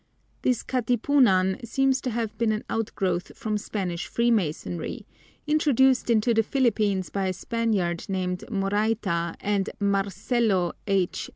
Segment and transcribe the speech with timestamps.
[0.41, 5.05] This Katipunan seems to have been an outgrowth from Spanish freemasonry,
[5.45, 11.29] introduced into the Philippines by a Spaniard named Morayta and Marcelo H.